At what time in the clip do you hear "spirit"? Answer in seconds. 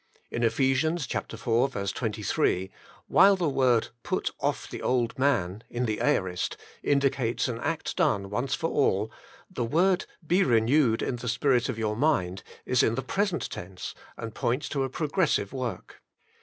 11.29-11.69